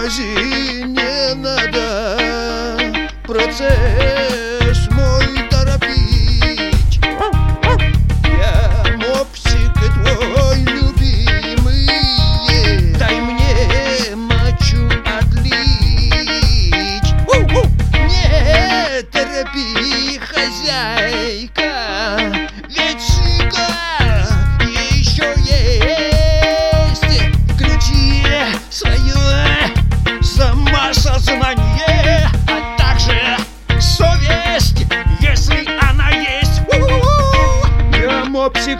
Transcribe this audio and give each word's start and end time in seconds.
тормози, 0.00 0.84
не 0.84 1.34
надо 1.34 2.16
Процесс 3.24 4.88
мой 4.90 5.26
торопить. 5.50 7.00
Я 8.24 8.96
мопсик 8.96 9.72
твой 9.74 10.58
любимый. 10.64 11.86
Дай 12.98 13.20
мне 13.20 14.16
мочу 14.16 14.88
отлить. 15.06 15.54
Не 18.08 19.02
торопись. 19.12 19.99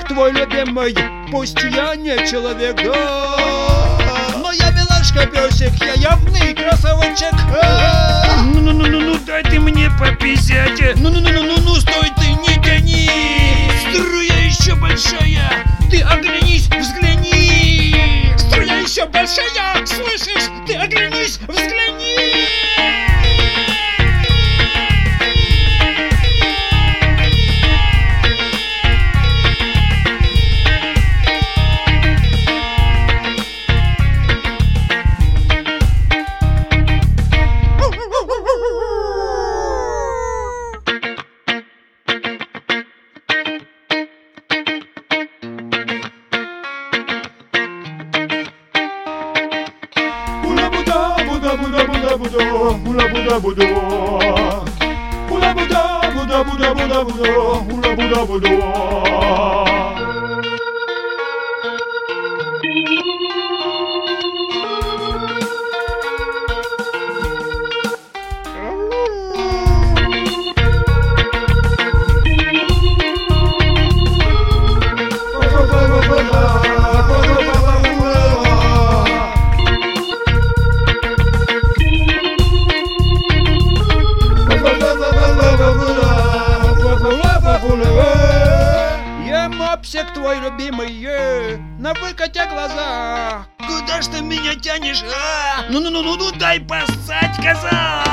Мопсик 0.00 0.08
твой 0.08 0.32
любимый, 0.32 0.94
пусть 1.30 1.58
я 1.62 1.94
не 1.96 2.16
человек, 2.26 2.76
да. 2.76 3.98
Но 4.36 4.52
я 4.52 4.70
милашка 4.70 5.26
песик, 5.26 5.72
я 5.80 5.94
явный 5.94 6.54
красавчик. 6.54 7.32
Ну-ну-ну-ну, 8.44 9.18
дай 9.26 9.42
ты 9.42 9.58
мне 9.58 9.90
пописять. 9.98 10.96
Ну-ну-ну-ну-ну, 10.96 11.74
стой 11.76 12.10
ты, 12.18 12.28
не 12.28 12.62
тяни! 12.62 13.10
Струя 13.80 14.44
еще 14.44 14.74
большая! 14.74 15.64
Ты 15.90 16.00
оглянись, 16.00 16.68
взгляни! 16.68 18.34
Струя 18.38 18.80
еще 18.80 19.06
большая! 19.06 19.59
buda 51.70 51.86
buda 51.86 52.16
budo, 52.16 52.40
hula 52.84 53.08
buda 53.08 53.38
budo. 53.38 53.66
Hula 55.30 55.54
buda 55.54 55.82
buda 56.14 56.44
buda 56.44 56.74
buda 56.74 57.04
budo, 57.04 57.30
hula 57.68 57.90
buda 57.96 58.24
budo. 58.26 58.50
Мопсик 89.92 90.14
твой 90.14 90.38
любимый, 90.38 91.04
э, 91.04 91.56
на 91.80 91.92
выкате 91.94 92.46
глаза. 92.46 93.44
Куда 93.58 94.00
ж 94.00 94.06
ты 94.06 94.20
меня 94.20 94.54
тянешь, 94.54 95.02
а? 95.02 95.64
Ну-ну-ну, 95.68 96.14
ну 96.14 96.30
дай 96.30 96.60
поссать, 96.60 97.34
коза! 97.38 98.04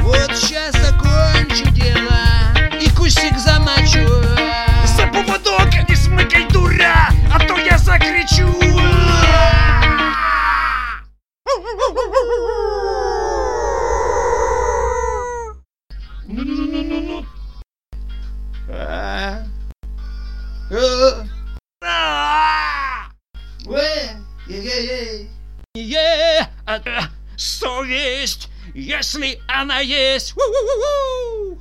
Вот 0.00 0.34
сейчас 0.34 0.72
закончу 0.76 1.68
дело 1.72 2.22
и 2.80 2.88
кусик 2.96 3.36
замочу. 3.36 4.08
За 4.96 5.06
поводок 5.08 5.87
совесть, 27.36 28.48
если 28.74 29.40
она 29.48 29.80
есть. 29.80 30.34
У-у-у-у. 30.36 31.58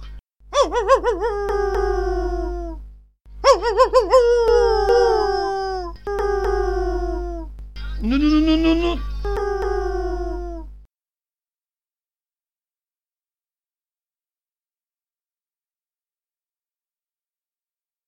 Ну-ну-ну-ну-ну. 8.01 8.99